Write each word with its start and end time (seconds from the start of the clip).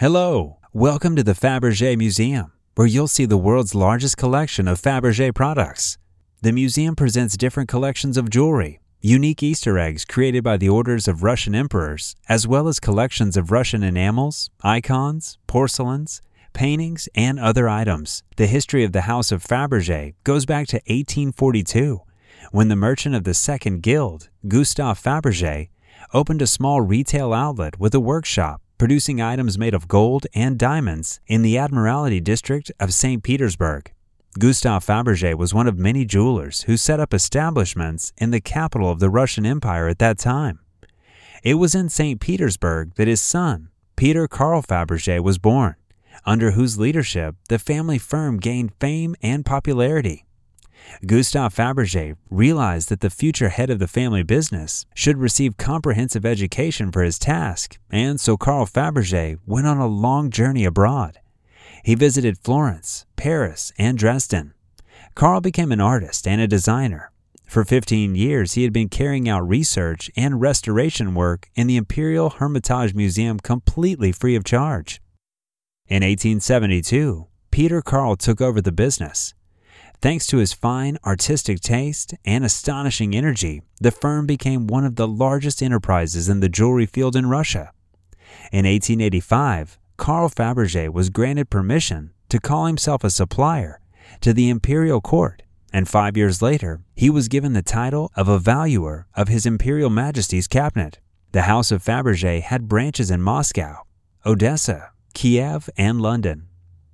Hello, 0.00 0.58
welcome 0.72 1.16
to 1.16 1.24
the 1.24 1.32
Fabergé 1.32 1.98
Museum, 1.98 2.52
where 2.76 2.86
you'll 2.86 3.08
see 3.08 3.24
the 3.24 3.36
world's 3.36 3.74
largest 3.74 4.16
collection 4.16 4.68
of 4.68 4.80
Fabergé 4.80 5.34
products. 5.34 5.98
The 6.40 6.52
museum 6.52 6.94
presents 6.94 7.36
different 7.36 7.68
collections 7.68 8.16
of 8.16 8.30
jewelry, 8.30 8.78
unique 9.00 9.42
Easter 9.42 9.76
eggs 9.76 10.04
created 10.04 10.44
by 10.44 10.56
the 10.56 10.68
orders 10.68 11.08
of 11.08 11.24
Russian 11.24 11.52
emperors, 11.52 12.14
as 12.28 12.46
well 12.46 12.68
as 12.68 12.78
collections 12.78 13.36
of 13.36 13.50
Russian 13.50 13.82
enamels, 13.82 14.50
icons, 14.62 15.36
porcelains, 15.48 16.22
paintings, 16.52 17.08
and 17.16 17.40
other 17.40 17.68
items. 17.68 18.22
The 18.36 18.46
history 18.46 18.84
of 18.84 18.92
the 18.92 19.08
House 19.10 19.32
of 19.32 19.42
Fabergé 19.42 20.14
goes 20.22 20.46
back 20.46 20.68
to 20.68 20.76
1842, 20.86 22.02
when 22.52 22.68
the 22.68 22.76
merchant 22.76 23.16
of 23.16 23.24
the 23.24 23.34
Second 23.34 23.82
Guild, 23.82 24.28
Gustave 24.46 25.00
Fabergé, 25.00 25.70
opened 26.14 26.40
a 26.40 26.46
small 26.46 26.80
retail 26.80 27.32
outlet 27.32 27.80
with 27.80 27.96
a 27.96 28.00
workshop 28.00 28.62
producing 28.78 29.20
items 29.20 29.58
made 29.58 29.74
of 29.74 29.88
gold 29.88 30.26
and 30.34 30.56
diamonds 30.56 31.20
in 31.26 31.42
the 31.42 31.58
Admiralty 31.58 32.20
district 32.20 32.70
of 32.78 32.94
St. 32.94 33.22
Petersburg. 33.22 33.92
Gustave 34.38 34.86
Fabergé 34.86 35.34
was 35.34 35.52
one 35.52 35.66
of 35.66 35.76
many 35.76 36.04
jewelers 36.04 36.62
who 36.62 36.76
set 36.76 37.00
up 37.00 37.12
establishments 37.12 38.12
in 38.18 38.30
the 38.30 38.40
capital 38.40 38.88
of 38.88 39.00
the 39.00 39.10
Russian 39.10 39.44
Empire 39.44 39.88
at 39.88 39.98
that 39.98 40.16
time. 40.16 40.60
It 41.42 41.54
was 41.54 41.74
in 41.74 41.88
St. 41.88 42.20
Petersburg 42.20 42.94
that 42.94 43.08
his 43.08 43.20
son, 43.20 43.68
Peter 43.96 44.28
Carl 44.28 44.62
Fabergé, 44.62 45.20
was 45.20 45.38
born, 45.38 45.74
under 46.24 46.52
whose 46.52 46.78
leadership 46.78 47.34
the 47.48 47.58
family 47.58 47.98
firm 47.98 48.38
gained 48.38 48.72
fame 48.78 49.16
and 49.22 49.44
popularity. 49.44 50.24
Gustave 51.06 51.54
Fabergé 51.54 52.16
realized 52.30 52.88
that 52.88 53.00
the 53.00 53.10
future 53.10 53.50
head 53.50 53.70
of 53.70 53.78
the 53.78 53.86
family 53.86 54.22
business 54.22 54.86
should 54.94 55.18
receive 55.18 55.56
comprehensive 55.56 56.26
education 56.26 56.90
for 56.90 57.02
his 57.02 57.18
task, 57.18 57.78
and 57.90 58.20
so 58.20 58.36
Carl 58.36 58.66
Fabergé 58.66 59.38
went 59.46 59.66
on 59.66 59.78
a 59.78 59.86
long 59.86 60.30
journey 60.30 60.64
abroad. 60.64 61.20
He 61.84 61.94
visited 61.94 62.38
Florence, 62.38 63.06
Paris, 63.16 63.72
and 63.78 63.96
Dresden. 63.96 64.54
Carl 65.14 65.40
became 65.40 65.72
an 65.72 65.80
artist 65.80 66.26
and 66.26 66.40
a 66.40 66.46
designer. 66.46 67.10
For 67.46 67.64
15 67.64 68.14
years, 68.14 68.52
he 68.52 68.64
had 68.64 68.74
been 68.74 68.90
carrying 68.90 69.28
out 69.28 69.48
research 69.48 70.10
and 70.16 70.40
restoration 70.40 71.14
work 71.14 71.48
in 71.54 71.66
the 71.66 71.76
Imperial 71.76 72.30
Hermitage 72.30 72.94
Museum 72.94 73.40
completely 73.40 74.12
free 74.12 74.36
of 74.36 74.44
charge. 74.44 75.00
In 75.86 76.02
1872, 76.02 77.26
Peter 77.50 77.80
Carl 77.80 78.16
took 78.16 78.42
over 78.42 78.60
the 78.60 78.70
business. 78.70 79.32
Thanks 80.00 80.26
to 80.28 80.36
his 80.36 80.52
fine 80.52 80.96
artistic 81.04 81.58
taste 81.58 82.14
and 82.24 82.44
astonishing 82.44 83.16
energy, 83.16 83.62
the 83.80 83.90
firm 83.90 84.26
became 84.26 84.68
one 84.68 84.84
of 84.84 84.94
the 84.94 85.08
largest 85.08 85.60
enterprises 85.60 86.28
in 86.28 86.38
the 86.38 86.48
jewelry 86.48 86.86
field 86.86 87.16
in 87.16 87.26
Russia. 87.26 87.72
In 88.52 88.64
1885, 88.64 89.76
Carl 89.96 90.30
Fabergé 90.30 90.88
was 90.88 91.10
granted 91.10 91.50
permission 91.50 92.12
to 92.28 92.38
call 92.38 92.66
himself 92.66 93.02
a 93.02 93.10
supplier 93.10 93.80
to 94.20 94.32
the 94.32 94.48
imperial 94.48 95.00
court, 95.00 95.42
and 95.72 95.88
five 95.88 96.16
years 96.16 96.40
later, 96.40 96.80
he 96.94 97.10
was 97.10 97.26
given 97.26 97.52
the 97.52 97.62
title 97.62 98.12
of 98.14 98.28
a 98.28 98.38
valuer 98.38 99.08
of 99.16 99.26
His 99.26 99.46
Imperial 99.46 99.90
Majesty's 99.90 100.46
cabinet. 100.46 101.00
The 101.32 101.42
House 101.42 101.72
of 101.72 101.82
Fabergé 101.82 102.40
had 102.40 102.68
branches 102.68 103.10
in 103.10 103.20
Moscow, 103.20 103.82
Odessa, 104.24 104.92
Kiev, 105.12 105.68
and 105.76 106.00
London. 106.00 106.46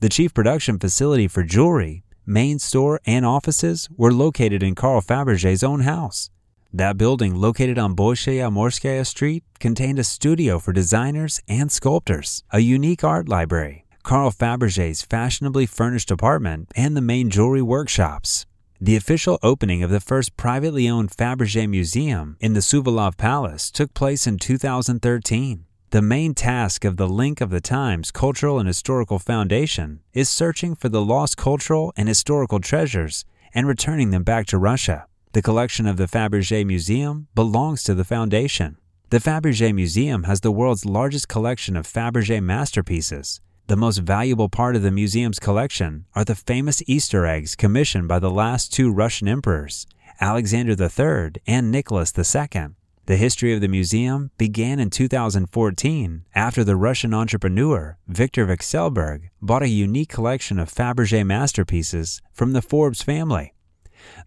The 0.00 0.10
chief 0.10 0.34
production 0.34 0.78
facility 0.78 1.28
for 1.28 1.42
jewelry 1.42 2.04
main 2.26 2.58
store, 2.58 3.00
and 3.06 3.24
offices 3.24 3.88
were 3.96 4.12
located 4.12 4.62
in 4.62 4.74
Carl 4.74 5.00
Fabergé's 5.00 5.62
own 5.62 5.80
house. 5.80 6.30
That 6.72 6.96
building, 6.96 7.34
located 7.34 7.78
on 7.78 7.96
Bolshaya 7.96 8.50
Morskaya 8.52 9.04
Street, 9.06 9.42
contained 9.58 9.98
a 9.98 10.04
studio 10.04 10.58
for 10.58 10.72
designers 10.72 11.40
and 11.48 11.72
sculptors, 11.72 12.44
a 12.50 12.60
unique 12.60 13.02
art 13.02 13.28
library, 13.28 13.84
Carl 14.02 14.30
Fabergé's 14.30 15.02
fashionably 15.02 15.66
furnished 15.66 16.10
apartment, 16.10 16.70
and 16.76 16.96
the 16.96 17.00
main 17.00 17.28
jewelry 17.30 17.62
workshops. 17.62 18.46
The 18.80 18.96
official 18.96 19.38
opening 19.42 19.82
of 19.82 19.90
the 19.90 20.00
first 20.00 20.36
privately 20.36 20.88
owned 20.88 21.10
Fabergé 21.10 21.68
Museum 21.68 22.36
in 22.40 22.54
the 22.54 22.60
Shuvalov 22.60 23.16
Palace 23.16 23.70
took 23.70 23.92
place 23.92 24.26
in 24.26 24.38
2013. 24.38 25.66
The 25.90 26.02
main 26.02 26.34
task 26.34 26.84
of 26.84 26.98
the 26.98 27.08
Link 27.08 27.40
of 27.40 27.50
the 27.50 27.60
Times 27.60 28.12
Cultural 28.12 28.60
and 28.60 28.68
Historical 28.68 29.18
Foundation 29.18 29.98
is 30.14 30.28
searching 30.28 30.76
for 30.76 30.88
the 30.88 31.04
lost 31.04 31.36
cultural 31.36 31.92
and 31.96 32.06
historical 32.06 32.60
treasures 32.60 33.24
and 33.52 33.66
returning 33.66 34.10
them 34.10 34.22
back 34.22 34.46
to 34.46 34.58
Russia. 34.58 35.06
The 35.32 35.42
collection 35.42 35.88
of 35.88 35.96
the 35.96 36.06
Fabergé 36.06 36.64
Museum 36.64 37.26
belongs 37.34 37.82
to 37.82 37.94
the 37.94 38.04
foundation. 38.04 38.76
The 39.08 39.18
Fabergé 39.18 39.74
Museum 39.74 40.22
has 40.22 40.42
the 40.42 40.52
world's 40.52 40.86
largest 40.86 41.26
collection 41.26 41.74
of 41.74 41.88
Fabergé 41.88 42.40
masterpieces. 42.40 43.40
The 43.66 43.76
most 43.76 43.98
valuable 43.98 44.48
part 44.48 44.76
of 44.76 44.82
the 44.82 44.92
museum's 44.92 45.40
collection 45.40 46.04
are 46.14 46.24
the 46.24 46.36
famous 46.36 46.84
Easter 46.86 47.26
eggs 47.26 47.56
commissioned 47.56 48.06
by 48.06 48.20
the 48.20 48.30
last 48.30 48.72
two 48.72 48.92
Russian 48.92 49.26
emperors, 49.26 49.88
Alexander 50.20 50.76
III 50.80 51.42
and 51.48 51.72
Nicholas 51.72 52.12
II. 52.16 52.76
The 53.10 53.16
history 53.16 53.52
of 53.52 53.60
the 53.60 53.66
museum 53.66 54.30
began 54.38 54.78
in 54.78 54.88
2014 54.88 56.26
after 56.32 56.62
the 56.62 56.76
Russian 56.76 57.12
entrepreneur 57.12 57.98
Viktor 58.06 58.46
Vekselberg 58.46 59.30
bought 59.42 59.64
a 59.64 59.68
unique 59.68 60.10
collection 60.10 60.60
of 60.60 60.72
Fabergé 60.72 61.26
masterpieces 61.26 62.22
from 62.32 62.52
the 62.52 62.62
Forbes 62.62 63.02
family. 63.02 63.52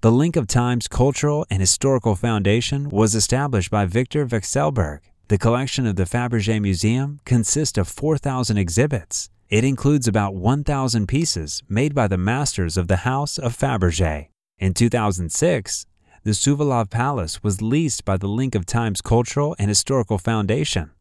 The 0.01 0.11
Link 0.11 0.35
of 0.35 0.47
Times 0.47 0.89
Cultural 0.89 1.45
and 1.49 1.61
Historical 1.61 2.15
Foundation 2.15 2.89
was 2.89 3.15
established 3.15 3.71
by 3.71 3.85
Viktor 3.85 4.25
Vekselberg. 4.25 4.99
The 5.29 5.37
collection 5.37 5.87
of 5.87 5.95
the 5.95 6.03
Fabergé 6.03 6.61
Museum 6.61 7.21
consists 7.23 7.77
of 7.77 7.87
4,000 7.87 8.57
exhibits. 8.57 9.29
It 9.47 9.63
includes 9.63 10.09
about 10.09 10.35
1,000 10.35 11.07
pieces 11.07 11.63
made 11.69 11.95
by 11.95 12.09
the 12.09 12.17
masters 12.17 12.75
of 12.75 12.89
the 12.89 13.07
House 13.07 13.37
of 13.37 13.57
Fabergé. 13.57 14.27
In 14.59 14.73
2006, 14.73 15.85
the 16.23 16.31
Shuvalov 16.31 16.89
Palace 16.89 17.43
was 17.43 17.61
leased 17.61 18.05
by 18.05 18.15
the 18.15 18.29
Link 18.29 18.55
of 18.55 18.65
Times 18.65 19.01
Cultural 19.01 19.57
and 19.59 19.67
Historical 19.67 20.17
Foundation. 20.17 20.91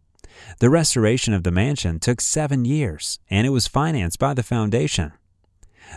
The 0.59 0.69
restoration 0.69 1.33
of 1.33 1.45
the 1.45 1.53
mansion 1.53 2.01
took 2.01 2.21
seven 2.21 2.65
years, 2.65 3.21
and 3.31 3.47
it 3.47 3.51
was 3.51 3.69
financed 3.69 4.19
by 4.19 4.35
the 4.35 4.43
foundation. 4.43 5.13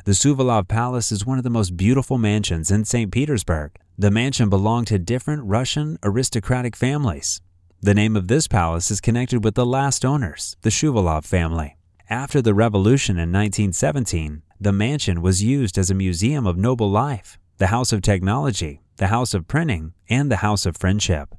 The 0.03 0.11
Shuvalov 0.11 0.67
Palace 0.67 1.11
is 1.11 1.25
one 1.25 1.39
of 1.39 1.43
the 1.43 1.49
most 1.49 1.75
beautiful 1.75 2.19
mansions 2.19 2.69
in 2.69 2.85
St. 2.85 3.11
Petersburg. 3.11 3.71
The 3.97 4.11
mansion 4.11 4.47
belonged 4.47 4.87
to 4.87 4.99
different 4.99 5.43
Russian 5.45 5.97
aristocratic 6.03 6.75
families. 6.75 7.41
The 7.81 7.95
name 7.95 8.15
of 8.15 8.27
this 8.27 8.47
palace 8.47 8.91
is 8.91 9.01
connected 9.01 9.43
with 9.43 9.55
the 9.55 9.65
last 9.65 10.05
owners, 10.05 10.55
the 10.61 10.69
Shuvalov 10.69 11.25
family. 11.25 11.77
After 12.11 12.43
the 12.43 12.53
revolution 12.53 13.15
in 13.15 13.31
1917, 13.31 14.43
the 14.59 14.71
mansion 14.71 15.23
was 15.23 15.41
used 15.41 15.79
as 15.79 15.89
a 15.89 15.95
museum 15.95 16.45
of 16.45 16.57
noble 16.57 16.91
life, 16.91 17.39
the 17.57 17.67
House 17.67 17.91
of 17.91 18.03
Technology, 18.03 18.81
the 18.97 19.07
House 19.07 19.33
of 19.33 19.45
Printing, 19.45 19.93
and 20.09 20.31
the 20.31 20.37
House 20.37 20.65
of 20.65 20.77
Friendship. 20.77 21.35